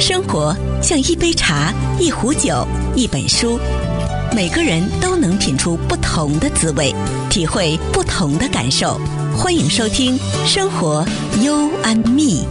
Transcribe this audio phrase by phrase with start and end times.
[0.00, 3.58] 生活像一杯茶，一壶酒，一本书，
[4.32, 6.94] 每个人都能品出不同的滋味，
[7.28, 9.00] 体会不同的感受。
[9.36, 10.16] 欢迎收听
[10.46, 11.04] 《生活
[11.40, 12.46] You and Me》。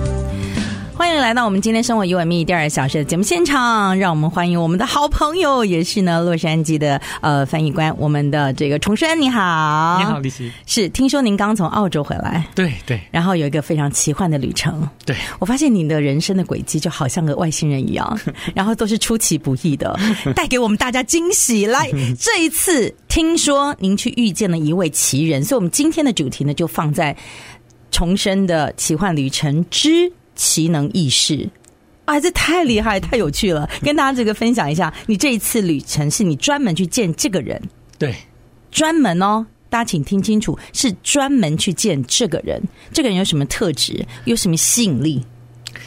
[0.98, 10.52] 欢迎来到我们今天生活 You and Me 第二小时的节目现场，让我们欢迎我们的好朋友，也是呢洛杉矶的呃翻译官，我们的这个重生，你好，你好，丽西。
[10.66, 18.20] 是，听说您刚从澳洲回来，对对，然后有一个非常奇幻的旅程，对，我发现你的人生的轨迹就好像个外星人一样，
[18.56, 19.96] 然后都是出其不意的，
[20.36, 21.68] 带给我们大家惊喜。
[21.68, 27.16] 来，这一次听说您去遇见了一位奇人，所以我们今天的主题呢就放在
[27.92, 30.12] 重生的奇幻旅程之。
[30.38, 31.50] 奇能异事，
[32.06, 33.70] 啊，这太厉害，太有趣了！
[33.82, 37.62] 跟大家这个分享一下，你这一次旅程是你专门去见这个人，
[38.00, 38.16] 对，
[38.72, 42.62] 专门哦，大家请听清楚，是专门去见这个人。
[42.94, 44.06] 这个人有什么特质？
[44.24, 45.22] 有什么吸引力？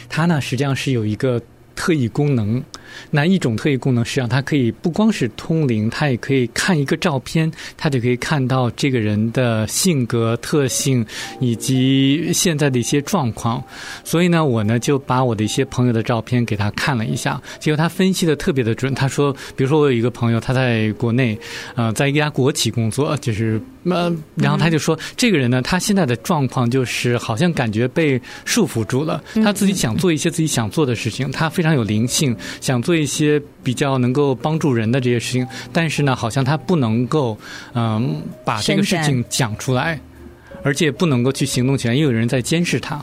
[0.07, 1.41] 他呢，实际上是有一个
[1.75, 2.63] 特异功能。
[3.09, 11.05] 那一种特异功能，实际上它可以不光是通灵，它也可以看一个照片，它就可以看到这个人的性格特性
[11.39, 13.63] 以及现在的一些状况。
[14.03, 18.93] 所以呢，我呢就把我的一些朋友的照片给他看了一下，结果他分析的特别的准。
[18.93, 21.37] 他说，比如说我有一个朋友，他在国内，
[21.75, 32.81] 呃，在一家国企工作，就是呃，然后他就说，这个人呢，他现在的状况就是好像感觉被束缚住了，他自己想做一些自己想做的事情，他非常有灵性，想。
[32.81, 37.37] 做一些比较能够帮助人的这些事情，但是呢，好像他不能够
[37.75, 40.01] 嗯把这个事情讲出来，
[40.63, 42.99] 而且不能够去行动起来，因为有人在监视他。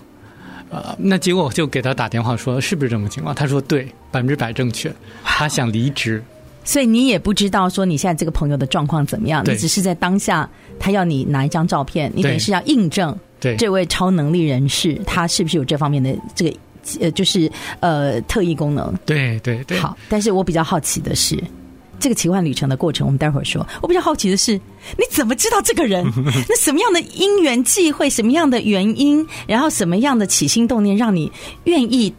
[0.69, 3.33] 呃，那结果我就给他打电话说，是不是这么情况？
[3.33, 4.93] 他说对，百分之百正确。
[5.23, 6.21] 他想离职，
[6.69, 10.47] 所以你也不知道说你现在这个朋友的状况怎么样，你只是在当下
[10.79, 16.55] 他要你拿一张照片，你等于是要印证对这位超能力人士他是不是有这方面的这个。
[17.01, 19.79] 呃，就是呃，特异功能，对对对。
[19.79, 21.39] 好，但是我比较好奇的是，
[22.01, 23.67] 这个奇幻旅程的过程，我们待会儿说。
[23.83, 24.55] 我比较好奇的是，
[24.97, 26.03] 你怎么知道这个人？
[26.49, 31.31] 那什么样的因缘际会，什么样的原因，然后什么样的起心动念，让你
[31.65, 32.15] 愿意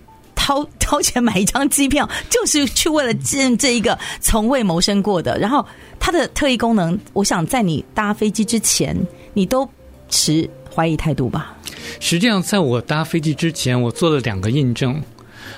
[0.50, 5.38] 掏 掏钱买一张机票，就是去为了见这一个从未谋生过的？
[5.38, 5.64] 然后
[6.00, 8.98] 他的特异功能，我想在你搭飞机之前，
[9.36, 9.70] 你都
[10.10, 11.56] 持怀疑态度吧？
[12.00, 15.00] 实际上，在我搭飞机之前，我做了两个印证。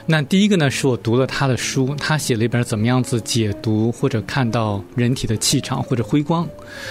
[0.06, 6.48] 那第一个呢，是我读了他的书，他写了一本怎么样子解读或者看到人体的气场或者辉光。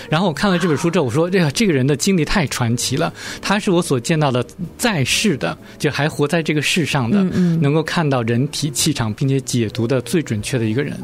[0.08, 3.12] 然后我看了这本书之后，我说：“这个这个人的经历太传奇了，
[3.42, 4.44] 他是我所见到的
[4.78, 7.22] 在世的，就还活在这个世上的，
[7.60, 10.96] 能够看到人体气场并且解读的最准确的一个人。”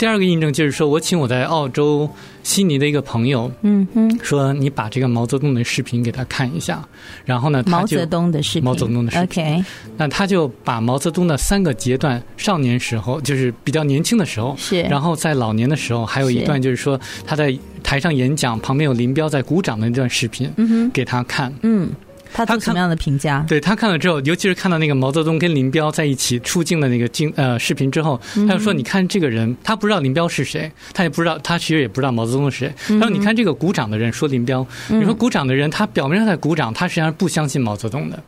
[0.00, 2.08] 第二个印证就是说，我请我在澳洲
[2.42, 6.82] 悉尼的一个朋友，嗯哼，说你把这个毛泽东的视频给他看一下，
[7.26, 9.64] 然后呢，他就毛泽东的视频，毛泽东的视频，OK，
[9.98, 21.90] 那他就把毛泽东的三个阶段：少年时候，就是比较年轻的时候，是，然后在老年的时候，还有一段就是说他在台上演讲，旁边有林彪在鼓掌的那段视频，嗯哼，给他看，嗯。
[22.32, 23.44] 他他什么样的评价？
[23.48, 32.74] 对，他看了之后，尤其是看到那个毛泽东跟林彪在一起出镜的那个镜呃视频之后，他就说：“你看这个人，他不知道林彪是谁，他也不知道，他其实也不知道毛泽东是谁。
[33.00, 38.22] 他说：‘你看这个鼓掌的人，说林彪，你说鼓掌的人，他表面上在鼓掌，他实际上不相信毛泽东的。’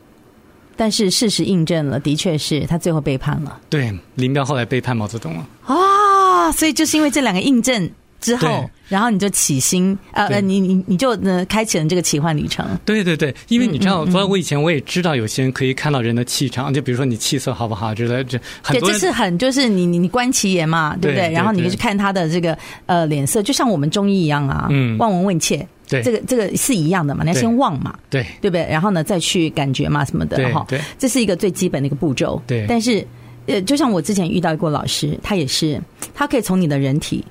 [0.75, 3.59] 但是事实印证了，的确是他最后背叛了。
[3.69, 5.47] 对，林彪后来背叛毛泽东了。
[5.65, 7.89] 啊，所以就是因为这两个印证。”
[8.23, 12.65] 之后，然后你就起心，呃呃，你你你就呢开启了这个奇幻旅程。
[12.85, 18.89] 对对对，因为你知道，所以我以前我也知道有些人可以看到人的气场，就比如说你气色好不好之类，这很多。
[18.89, 21.29] 对，这是很就是你你你观其言嘛，对不对？
[21.31, 28.65] 然后你就去看他的这个呃脸色，就像我们中医一样啊，嗯，望闻问切，对，这个这个是一样的嘛，你要先望嘛，对，对不对？
[28.69, 32.41] 然后呢再去感觉嘛什么的哈，对，这是一个最基本的一个步骤。
[32.47, 33.05] 对，但是
[33.47, 35.81] 呃，就像我之前遇到过老师，他也是，
[36.13, 37.23] 他可以从你的人体，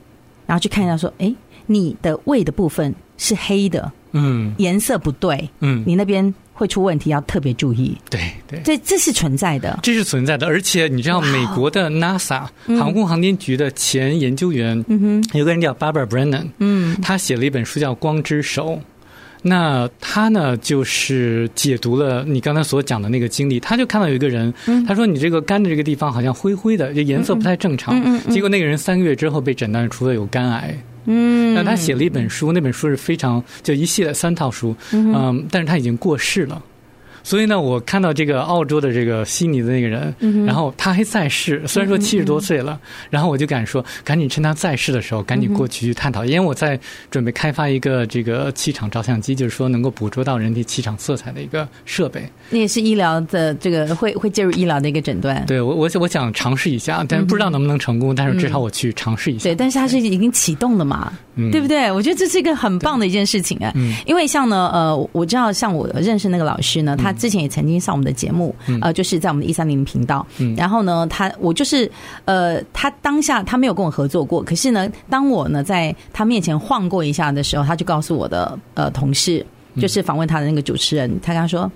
[0.53, 1.35] 然后去看一下说，哎。
[1.67, 7.97] 你的胃的部分是黑的，嗯，颜色不对，嗯，你那边会出问题，要特别注意。
[8.11, 10.45] 对对，这这是存在的，这是存在的。
[10.49, 18.71] 而且你知道，美国的 NASA 航空航天局的前研究员，嗯哼，有个人叫 Barbara Brennan，嗯，他写了一本书叫《光之手》。
[19.43, 23.59] 那他呢，就是解读了你刚才所讲的那个经历。
[23.59, 24.53] 他就看到有一个人，
[24.87, 28.01] 他说：“你这个肝的这个地方好像灰灰的，这颜色不太正常。”
[28.31, 30.77] 结果那个人三个月之后被诊断出了有肝癌。
[31.07, 36.63] 嗯，那他写了一本书，那本书是非常就一系列三套书，嗯，但是他已经过世了。
[37.23, 46.79] 所以呢，我看到这个澳洲的这个悉尼的那个人，嗯、然后他还在世，虽然说七十多岁了，嗯、然后我就敢说，赶紧趁他在世的时候，赶紧过去去探讨，嗯、因为我在
[47.11, 52.29] 准备开发一个这个气场照相机，就是说能够捕捉到人体气场色彩的一个设备。
[52.51, 55.45] 那也是医疗的这个会会介入医疗的一个诊断。
[55.47, 59.45] 对，我我我想尝试一下，但是不知道能不能成功，嗯、但是至少我去尝试一下。
[59.45, 61.91] 对，但是它是已经启动了嘛，嗯、对不对？
[61.91, 71.91] 我觉得这是一个很棒的一件事情啊，嗯、因为像呢，呃，我知道像我认识那个老师呢，他之前也曾经上我们的节目，嗯、呃，就是在我们的一三零频道，嗯、然后呢，他我就是
[72.25, 79.45] 呃，他当下他没有跟我合作过，可是呢，当我呢在他面前晃过一下的时候，他就告诉我的呃同事，
[79.79, 81.71] 就是访问他的那个主持人，嗯、他跟他说，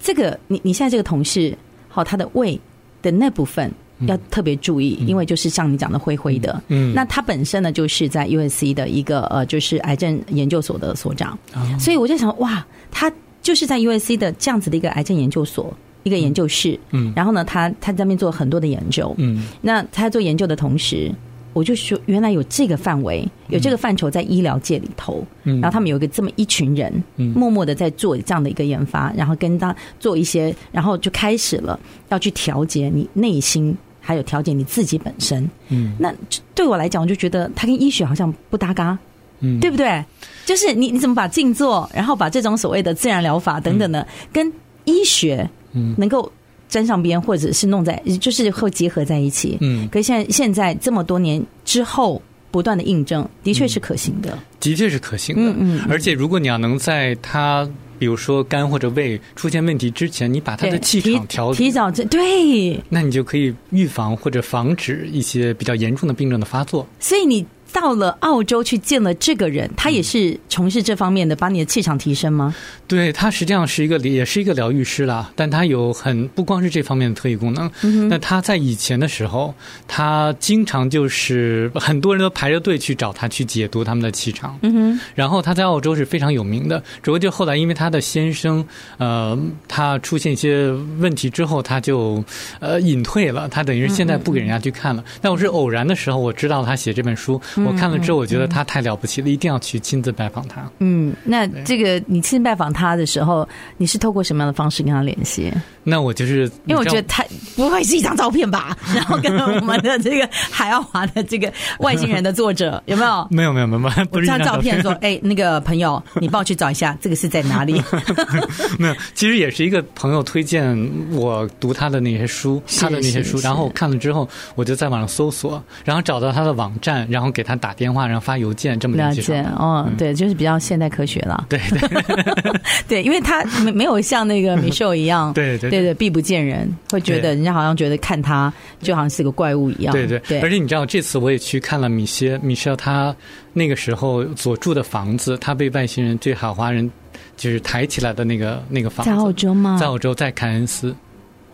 [0.00, 1.56] 这个你你现在这个同事，
[1.88, 2.60] 好，他的胃
[3.02, 3.72] 的那部分。
[4.00, 6.62] 要特别注意，因为就是像你讲的灰灰的。
[6.68, 11.38] 嗯，那他本身呢，就是在 USC 的一个呃，就是癌症研究所的所长。
[11.80, 13.10] 所以我就想，哇，他
[13.46, 15.72] 就是在 USC 的这样子的一个癌症研究所
[16.02, 16.76] 一个研究室。
[16.90, 19.14] 嗯，然后呢，他他在那边做很多的研究。
[19.18, 21.12] 嗯，那他在做研究的同时。
[21.52, 36.12] 我就说，原来有这个范围，有这个范畴在医疗界里头，嗯，然后他们有一个这么一群人，嗯，默默的在做这样的一个研发，然后跟他做一些，然后就开始了要去调节你内心，还有调节你自己本身，嗯，那
[36.54, 38.98] 对我来讲，我就觉得他跟医学好像不搭嘎，
[39.40, 40.04] 嗯，对不对？
[40.44, 44.52] 就是你你怎么把静坐，然后把这种所谓的自然疗法等等的，跟
[44.84, 46.30] 医学，嗯，能够。
[46.68, 49.56] 沾上边，或者是弄在，就是会结合在一起。
[49.60, 54.36] 嗯，可是现在现在这么多年之后，不断的印证，的确是可行的。
[54.58, 55.42] 的确是可行的。
[55.52, 55.80] 嗯嗯。
[55.88, 57.66] 而且，如果你要能在他，
[58.00, 66.84] 比如说肝或者胃出现问题之前，你把他的气场调提早这对，那你就可以预防或者防止一些比较严重的病症的发作。
[66.98, 67.46] 所以你。
[67.76, 72.54] 到了澳洲去见了这个人，他也是从事这方面的，把你的气场提升吗？
[72.88, 77.70] 对，他实际上是一个也是一个疗愈师啦，但他有很不光是这方面的特异功能。
[77.82, 79.54] 嗯，那他在以前的时候，
[79.86, 84.58] 他经常就是很多人都排着队去找他去解读他们的气场。
[84.62, 88.64] 嗯哼，然后他在澳洲是非常有名的，只不过就后来因为他的先生
[88.96, 89.38] 呃，
[89.68, 92.24] 他出现一些问题之后，他就
[92.60, 95.04] 呃隐退了，他等于是现在不给人家去看了。
[95.20, 97.38] 但我是偶然的时候，我知道他写这本书。
[97.66, 100.68] 我看了之后，我觉得他太了不起了，一定要去亲自拜访他。
[100.78, 103.46] 嗯，那这个你亲自拜访他的时候，
[103.76, 105.52] 你是透过什么样的方式跟他联系？
[105.82, 107.24] 那我就是因为我觉得他
[107.54, 108.76] 不会是一张照片吧？
[108.94, 113.26] 然后跟我们的这个海奥华的这个外星人的作者有 没有？
[113.30, 117.82] 没有没有没有，不是一张照片说，哎，那个朋友，你帮我去找一下，这个是在哪里？
[118.78, 120.76] 没有，其实也是一个朋友推荐
[121.12, 127.55] 我读他的那些书，他的那些书，然后我看了之后，我就在网上搜索，然后找到他的网站，然后给他。
[127.58, 131.46] 打电话，然后发邮件，这么了解哦，对，就是比较现代科学了。
[131.48, 132.02] 对对
[132.88, 139.92] 对，因为他没没有像那个 Michelle 一样， 对对对，避不见人，会觉得人家好像觉得看他就好像是个怪物一样。
[139.92, 143.14] 对对对，而且你知道，这次我也去看了米歇 Michelle 他
[143.52, 146.90] 那个时候所住的房子，他被外星人对海华人
[147.36, 149.78] 就是抬起来的那个那个房子，在澳洲吗？
[149.80, 150.94] 在澳洲，在凯恩斯。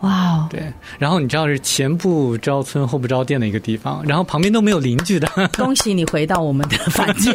[0.03, 0.61] 哇，wow, 对，
[0.99, 5.27] 然后你知道是前不着村后不着店的一个地方，然后旁边都没有邻居的。
[5.57, 7.33] 恭喜你回到我们的房间，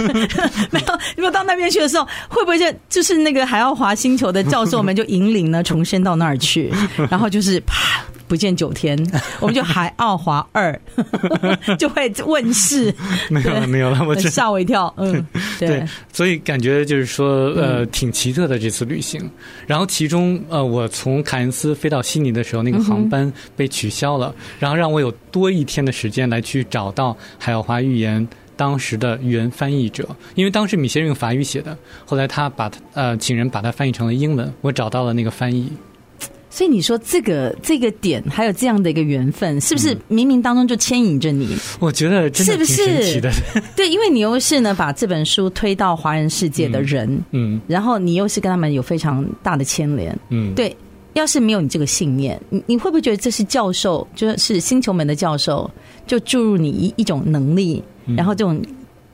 [0.72, 6.72] 没有，如果到那边去的时候，会不会就就是那个海奥华星球的教授们就引领呢重生到那儿去，
[7.10, 8.02] 然后就是啪。
[8.32, 8.98] 不见九天，
[9.40, 10.80] 我们就海奥华二
[11.78, 12.90] 就会问世。
[13.28, 14.90] 没有了，没有了，我吓我一跳。
[14.96, 15.22] 嗯，
[15.58, 19.20] 对，对，所以感觉就是说，呃，挺奇特的这次旅行。
[19.22, 19.30] 嗯、
[19.66, 35.70] 然后其中，呃，我从凯恩斯飞到悉尼的时候，那个航班被取消了，嗯、然后让我有多一天的时间来去找到海奥华预言当时的原翻译者，因为当时米歇用法语写的，后来他把呃请人把它翻译成了英文，我找到了那个翻译。
[36.54, 41.56] 所以你说这个这个点，还有这样的一个缘分，是不是冥冥当中就牵引着你？
[41.80, 43.32] 我觉得真的挺神奇的。
[43.32, 43.64] 是不是？
[43.74, 50.76] 对，因为你又是呢，把这本书推到华人世界的人，嗯，嗯，然后你又是跟他们有非常大的牵连，嗯，对。
[51.14, 55.70] 要是没有你这个信念，你你会不会觉得这是教授，就是星球门的教授，
[56.06, 57.82] 就注入你一一种能力，
[58.16, 58.62] 然后这种。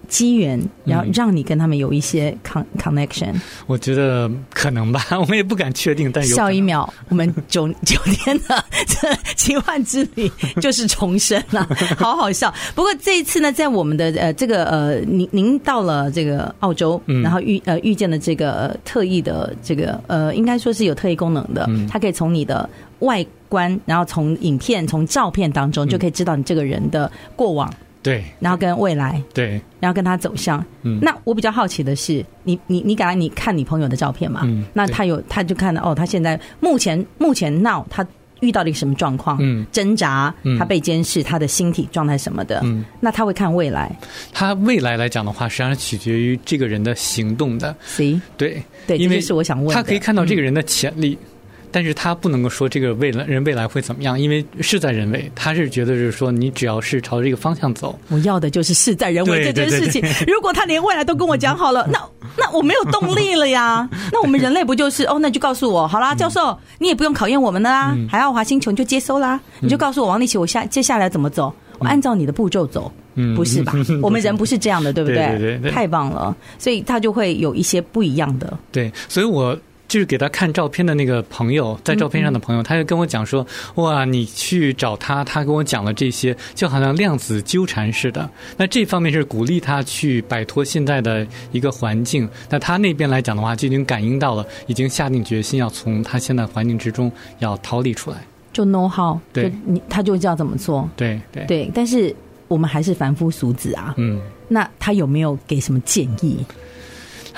[0.09, 3.35] 机缘，然后让你跟他们有一些 con connection。
[3.67, 6.11] 我觉得可能吧， 我们也不敢确定。
[6.11, 12.53] 但有下一秒，我们九九天的 这奇幻之旅就是重生了， 好好笑。
[12.75, 22.69] 不过这一次呢，在我们的呃这个呃，您您到了这个澳洲，然后遇呃遇见了这个特异的这个呃，应该说是有特异功能的，它可以从你的
[23.01, 27.73] 外观，然后从影片、从照片当中就可以知道你这个人的过往。
[28.03, 30.65] 对，然后跟未来，对，然后跟他走向。
[30.83, 34.43] 嗯，那我比较好奇的是，你你你刚才你看你朋友的照片嘛？
[34.45, 38.07] 嗯，那他有他就看到哦，他现在目前目前闹他。
[38.41, 39.37] 遇到了一个什么状况？
[39.41, 42.61] 嗯，挣扎，他被监视，他的心体状态什么的。
[42.63, 43.91] 嗯，那他会看未来。
[44.33, 47.75] 他未来来讲的话，实际上是取决于这个人的行动的。
[47.85, 51.19] C，对对，因为是我想问，他可以看到这个人的潜力。
[51.21, 51.38] 嗯
[51.71, 55.31] 但是他不能够说这个未来人未来会怎么样，因为事在人为。
[55.35, 60.03] 他是觉得是说，你只要是朝这个方向走，我要的就是事在人为这件事情。
[60.27, 61.99] 如果他连未来都跟我讲好了， 那
[62.37, 63.89] 那我没有动力了呀。
[64.13, 65.19] 那我们人类不就是哦？
[65.21, 67.97] 那就告诉我好啦，教授，你也不用考验我们的啦。
[68.09, 71.53] 海奥华星球你就接收啦，你就告诉我王立奇，我下接下来怎么走？
[71.79, 72.91] 我按照你的步骤走，
[73.37, 73.73] 不是吧？
[74.03, 75.17] 我们人不是这样的，对不对？
[75.17, 78.59] 对对对，太棒了，所以他就会有一些不一样的。
[78.73, 79.57] 对，所以我。
[79.89, 83.45] 就是给他看照片的那个朋友，在照片上的朋友，他就跟我讲说
[83.77, 88.29] ：“哇，你去找他，他跟我讲了这些，就好像量子纠缠似的。”
[88.59, 92.29] 那这方面是鼓励他去摆脱现在的一个环境。
[92.51, 98.19] 那他那边来讲的话，就已经感应到了，已经下定决心要从他现在环境之中要逃离出来。
[98.53, 100.89] 就 know how，对，你他就知道怎么做。
[100.97, 102.15] 对对对，但是
[102.47, 103.95] 我们还是凡夫俗子啊。
[103.97, 106.45] 嗯，那他有没有给什么建议？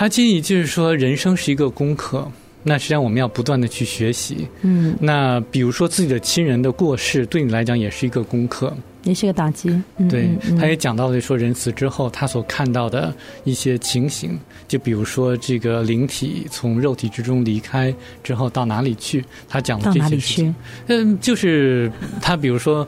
[0.00, 2.26] 他建议就是说，人生是一个功课。
[2.62, 9.70] 那实际上我们要不断的去学习，嗯，那比如说自己的亲人的过世，对你来讲也是一个功课，也是个打击。
[10.08, 10.28] 对，
[10.58, 13.14] 他也讲到了说人死之后他所看到的
[13.44, 14.38] 一些情形，
[14.68, 20.54] 就比如说这个灵体从肉体之中离开之后到哪里去，他讲的这些事情，
[20.88, 21.90] 嗯，就是
[22.20, 22.86] 他比如说。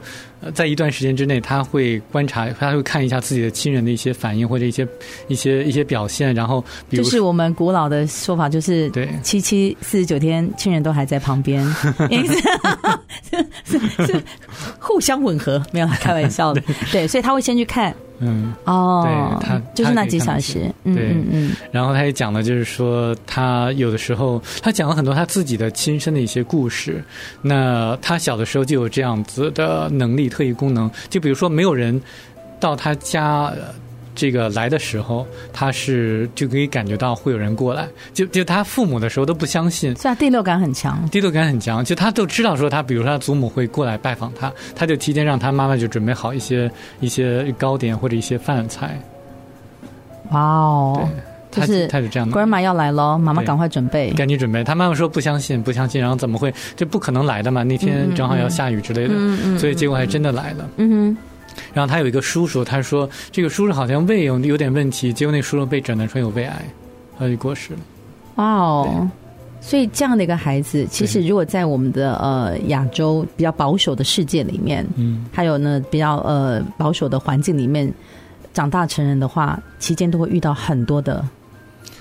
[0.53, 4.85] 在一段时间之内，他会观察，他会看一下自己的亲人的一些反应或者一些
[5.29, 11.65] 一些一些表现，然后比如，就是我们古老的说法，就是对七七四十九天，亲人都还在旁边，
[12.27, 12.43] 是
[13.65, 14.23] 是是
[14.79, 16.61] 互相吻合，没有开玩笑的，
[16.91, 17.93] 对，所以他会先去看。
[18.19, 21.51] 嗯哦，对他就是那几小时，嗯嗯嗯。
[21.71, 27.03] 然后他也讲了，就是说他有的时候，他讲了很多他自己的亲身的一些故事。
[27.41, 32.01] 那他小的时候就有这样子的能力、特异功能，就比如说没有人
[32.59, 33.51] 到他家。
[34.15, 48.99] 这个来的时候，他是就可以感觉到会有人过来，就就他父母的时候都不相信，是啊，第六感很强，第六感很强，就他都知道说他，比如说他祖母会过来拜访他，他就提前让他妈妈就准备好一些一些糕点或者一些饭菜。
[50.31, 51.09] 哇哦，
[51.51, 54.63] 他是他是这样的，Grandma 要来了，妈妈赶快准备，赶紧准备。
[54.63, 56.53] 他妈妈说不相信，不相信，然后怎么会？
[56.75, 61.17] 这不可能来的嘛，那天正好要下雨之类的，嗯嗯，所以结果还真的来了，嗯哼。
[61.73, 66.65] 然后他有一个叔叔，他说这个叔叔好像胃有有点问题，结果那叔叔被诊断出有胃癌，
[67.17, 67.79] 他就过世了。
[68.35, 69.09] 哇哦！
[69.61, 77.89] 所以这样的一个孩子，其实如果在我们的呃亚洲比较保守的世界里面，嗯，还有呢比较呃保守的环境里面
[78.53, 81.25] 长大成人的话，期间都会遇到很多的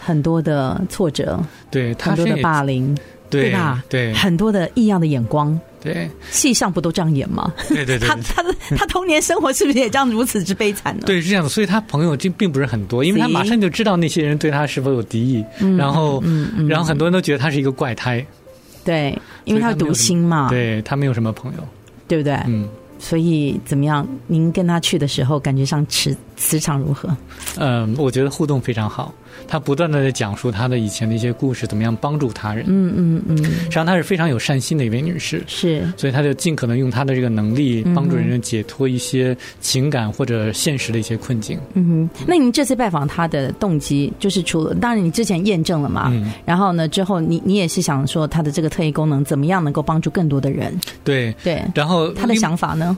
[0.00, 1.38] 很多的挫折，
[1.70, 2.96] 对，很多的霸凌，
[3.40, 3.84] 对，吧？
[3.88, 5.58] 对，很多的异样的眼光。
[5.80, 7.52] 对，戏上不都这样演吗？
[7.68, 11.02] 对对对，他他的他童年生活是不是也这样如此之悲惨呢？
[11.06, 11.48] 对，是这样的。
[11.50, 18.24] 所以他朋友就并不是很多，因为他马上就知道那些人对他是否有敌意，嗯、然后、嗯嗯、然后很多人都觉得他是一个怪胎。
[18.84, 20.48] 对，因为他独心嘛。
[20.48, 21.68] 对，他没有什么朋友，
[22.06, 22.34] 对不对？
[22.46, 22.68] 嗯。
[23.00, 24.06] 所以怎么样？
[24.28, 27.08] 您跟他去的时候，感觉上磁磁场如何？
[27.56, 29.14] 嗯，我觉得互动非常好。
[29.48, 32.66] 他不断的在讲述他的以前的一些故事，怎么样帮助他人。
[32.68, 33.36] 嗯嗯嗯。
[33.38, 35.42] 实际上，她是非常有善心的一位女士。
[35.46, 35.82] 是。
[35.96, 41.58] 所以，她就尽可能用她的这个能力，帮助人们解脱一些情感或者现实的一些困境。
[41.72, 42.24] 嗯哼。
[42.26, 46.08] 那您这次拜访她的动机，就是除了当然你之前验证了嘛？
[46.12, 46.30] 嗯。
[46.44, 50.78] 然后呢，之后你你也是想说她的这个特异功能怎么样能够帮助更多的人？
[51.02, 51.62] 对对。
[51.74, 52.96] 然后她的想法呢？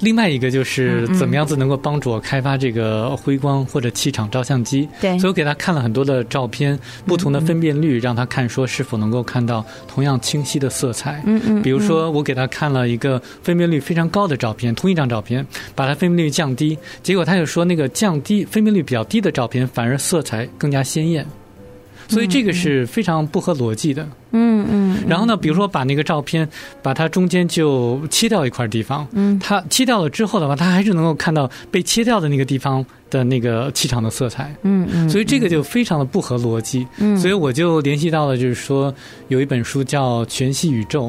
[0.00, 4.88] 另外一个就是怎么样子能够帮助我开发这个辉光或者气场照相机？
[5.00, 5.18] 对。
[5.18, 11.22] 所以我给他看了很多的照片，不同的分辨率，让他看说是否能够看到同样清晰的色彩。
[11.26, 11.62] 嗯嗯。
[11.62, 21.26] 比如说，我给他看了一个分辨率非常高的照片，同一张照片，把它分辨率降低，结果他就说那个降低分辨率比较低的照片反而色彩更加鲜艳。
[22.08, 24.08] 所以这个是非常不合逻辑的。
[24.32, 24.98] 嗯嗯。
[25.06, 26.48] 然后呢，比如说把那个照片，
[26.82, 29.06] 把它中间就切掉一块地方。
[29.12, 29.38] 嗯。
[29.38, 34.54] 它切掉了之后的话，它还是能够看到被切掉的那个地方的那个气场的色彩。
[34.62, 35.08] 嗯嗯。
[35.08, 36.86] 所以这个就非常的不合逻辑。
[36.98, 37.16] 嗯。
[37.18, 38.92] 所以我就联系到了，就是说
[39.28, 41.06] 有一本书叫《全息宇宙》，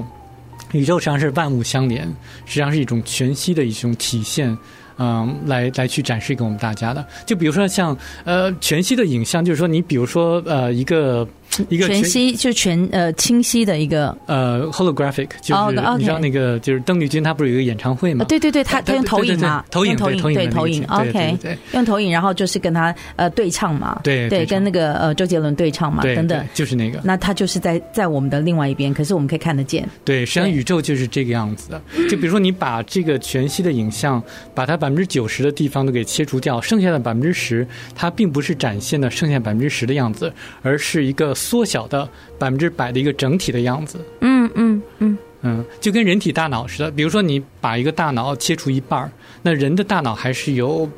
[0.78, 2.04] 宇宙实际上是万物相连，
[2.46, 4.58] 实际上是一种全息的一种体现。
[5.00, 11.26] 嗯，来来去展示给我们大家的，就比如说像呃全息的影像，就是说你比如说呃一个
[11.70, 18.26] 一个全息就全呃清晰的一个呃 holographic，就是你知道那个就是邓丽君她不是有一个演唱会吗？
[18.26, 21.38] 对对对，她她用投影嘛，投影投影对投影，OK，
[21.74, 27.00] 用投影，然后就是跟她呃对唱嘛，对对，跟那个呃周杰伦对唱嘛，等等，就是那个。
[27.04, 29.88] 那他就是在在我们的另外一边，可是我们可以看得见。
[30.06, 31.82] 对，实际上宇宙就是这个样子的。
[32.10, 34.22] 就比如说你把这个全息的影像，
[34.54, 42.08] 把它百分之九十的地方都给切除掉，剩下的百分之十，它并不是展现的剩下百分之十的样子，而是一个缩小的。
[42.40, 46.90] 百分之百的一个整体的样子，嗯嗯嗯嗯，就跟人体大脑似的。
[46.90, 50.90] 比如说，你把一个大脑切除一半，那人的大脑还是有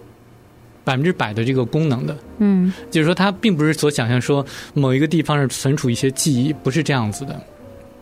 [0.83, 2.15] 百分之百的这个功能的。
[2.37, 4.45] 嗯，就是说，它并不是所想象说
[4.75, 7.41] 某一个地方是存储一些记忆，不是这样子的。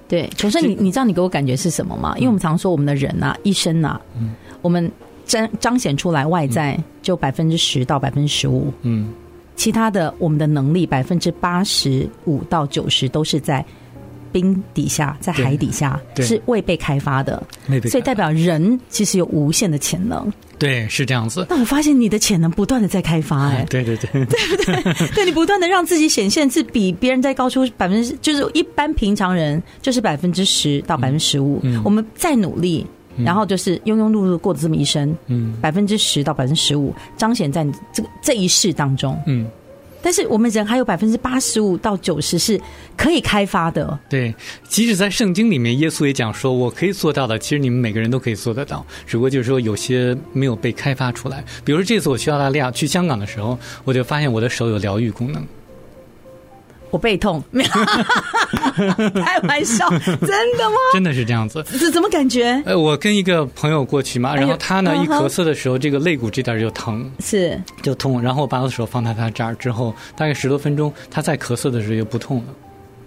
[0.10, 2.14] 对，可是你你知道你给我感觉是什么吗？
[2.18, 4.92] 因为我们常说我们的人呐、啊，一生呐、啊，嗯，我们
[5.26, 9.14] 彰彰显出来外在就百分之十到百分之十五，嗯。
[9.60, 13.64] 其他的，我们的能力百分之八十五到九十都是在
[14.32, 17.44] 冰底下，在海底下是未被开发的，
[17.90, 20.32] 所以代表人其实有无限的潜能。
[20.58, 21.46] 对，是这样子。
[21.50, 25.08] 那我发现你的潜能不断的在开发，哎， 对对对，对不对？
[25.14, 31.62] 对你不断的让自己显现是比别人再高出百分之，就是一般平常人就是百分之十到百分之十五。
[31.84, 32.88] 我们再努力。
[33.24, 39.48] 然后就是庸庸碌碌过的这么一生，嗯，百分之十到百分之十五彰显在你这个这一世当中，嗯，
[40.02, 42.60] 但是我们人还有百分之八十五到九十是
[42.96, 43.98] 可以开发的。
[44.10, 44.34] 对，
[44.68, 51.44] 即使在圣经里面，耶稣也讲说，我可以做到的，其实你们每个人都可以做得到，只不过就是说有些没有被开发出来。
[51.66, 55.46] 比如说这次我去澳大利亚、去香港的时候，我就发现我的手有疗愈功能。
[56.92, 57.70] 我背痛，没 有
[59.22, 60.76] 开玩笑，真的吗？
[60.94, 62.62] 真的是这样子，是怎么感觉？
[62.66, 72.54] 呃，我跟一个朋友过去嘛，然后他呢一咳嗽的时候，这个肋骨这点就疼，是就痛，然后我把我的手放在他这儿之后，大概十多分钟，他再咳嗽的时候就不痛了。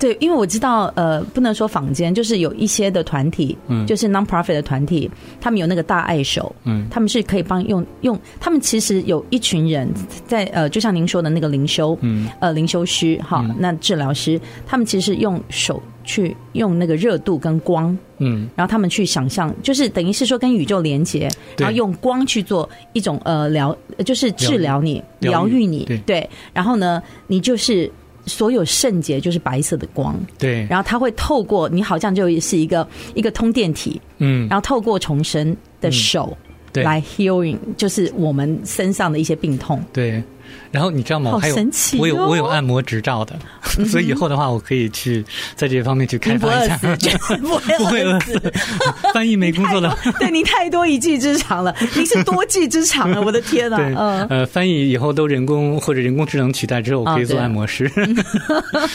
[0.03, 5.09] 对，因为我知道，呃，不能说坊间，就是有一些的团体，嗯，就是 non-profit 的团体，
[5.41, 9.89] 他们有那个大爱手，嗯，他们是可以帮用用，他们其实有一群人
[10.27, 27.89] 在，呃，就像您说的那个灵修，嗯，呃，灵修师，哈，那治疗师，他们其实用手去用那个热度跟光，嗯，然后他们去想象，就是等于是说跟宇宙连接，然后用光去做一种呃疗，就是治疗你，疗愈你，对，然后呢，你就是。
[28.27, 36.37] 所有圣洁就是白色的光，对，然后它会透过你，好像就是一个一个通电体，嗯，然后透过重生的手，
[36.73, 40.23] 对，来 healing，就是我们身上的一些病痛，对。
[40.71, 41.39] 然后你知道吗？
[41.41, 41.57] 还有
[41.99, 43.39] 我有我有按摩执照的，
[43.87, 46.79] 所以以后的话，我可以去在这方面去开发一下。
[46.79, 48.53] 不 会饿死，
[49.13, 53.77] 翻译没工作的，对您太多一技之长了， 您是多技之长了，我的天呐！
[53.97, 57.91] 嗯，呃，翻译以后都人工或者人工智能取代之后，我可以做按摩师。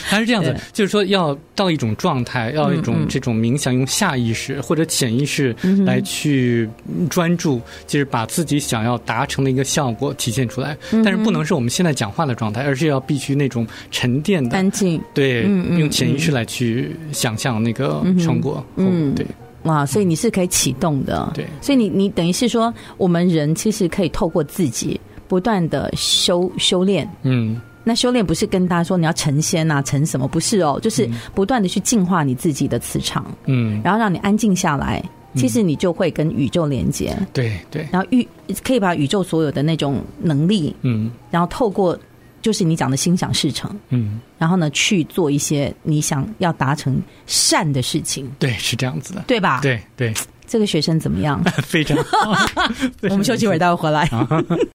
[0.04, 6.70] 还是这样子，就是说要到一种状态，要一种这种冥想，用下意识或者潜意识来去
[7.10, 11.72] 专注，就是把自己想要达成的一个效果体现出来，但是不能是我们。
[11.78, 15.44] 现在讲话的状态，而是要必须那种沉淀的、干净，对，
[15.78, 19.24] 用潜意识来去想象那个成果，嗯，对，
[19.62, 30.28] 哇，所以你是可以启动的，对，所以你你等于是说，我们人其实可以透过自己不断的修修炼，嗯，那修炼不是跟大家说你要成仙啊，成什么？
[30.28, 35.04] 不是哦，就是不断的去净化你自己的磁场，嗯，然后让你安静下来。
[35.36, 38.28] 其实你就会跟宇宙连接，对对，然后宇
[38.64, 41.98] 可以把宇宙所有的那种能力，嗯，然后透过
[42.42, 49.60] 就是你讲的心想事成，嗯，然后呢去做一些你想要达成善的事情，对，是这样子的，对吧？
[49.62, 50.14] 对对，
[50.48, 51.44] 这个学生怎么样？
[51.64, 52.34] 非常好，
[53.10, 54.10] 我们休息会儿，待会儿回来。